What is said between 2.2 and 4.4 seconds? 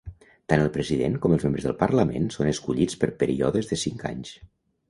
són escollits per períodes de cinc anys.